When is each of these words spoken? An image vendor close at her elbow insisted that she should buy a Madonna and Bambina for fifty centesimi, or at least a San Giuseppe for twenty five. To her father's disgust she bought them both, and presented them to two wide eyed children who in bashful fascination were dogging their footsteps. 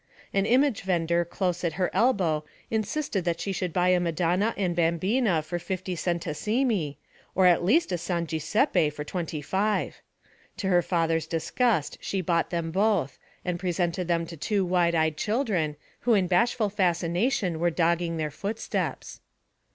An 0.33 0.47
image 0.47 0.81
vendor 0.81 1.23
close 1.23 1.63
at 1.63 1.73
her 1.73 1.91
elbow 1.93 2.43
insisted 2.71 3.23
that 3.25 3.39
she 3.39 3.51
should 3.51 3.71
buy 3.71 3.89
a 3.89 3.99
Madonna 3.99 4.51
and 4.57 4.75
Bambina 4.75 5.43
for 5.43 5.59
fifty 5.59 5.95
centesimi, 5.95 6.97
or 7.35 7.45
at 7.45 7.63
least 7.63 7.91
a 7.91 7.99
San 7.99 8.25
Giuseppe 8.25 8.89
for 8.89 9.03
twenty 9.03 9.43
five. 9.43 10.01
To 10.57 10.69
her 10.69 10.81
father's 10.81 11.27
disgust 11.27 11.99
she 12.01 12.19
bought 12.19 12.49
them 12.49 12.71
both, 12.71 13.19
and 13.45 13.59
presented 13.59 14.07
them 14.07 14.25
to 14.25 14.35
two 14.35 14.65
wide 14.65 14.95
eyed 14.95 15.17
children 15.17 15.75
who 15.99 16.15
in 16.15 16.25
bashful 16.25 16.69
fascination 16.71 17.59
were 17.59 17.69
dogging 17.69 18.17
their 18.17 18.31
footsteps. 18.31 19.21